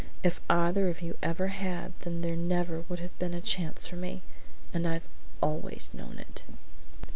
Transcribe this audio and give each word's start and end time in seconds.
If 0.23 0.41
either 0.49 0.87
of 0.89 1.03
you 1.03 1.15
ever 1.21 1.49
had, 1.49 1.93
there 1.99 2.35
never 2.35 2.83
would 2.89 2.97
have 2.97 3.19
been 3.19 3.35
a 3.35 3.39
chance 3.39 3.85
for 3.85 3.97
me, 3.97 4.23
and 4.73 4.87
I've 4.87 5.07
always 5.43 5.91
known 5.93 6.17
it!" 6.17 6.41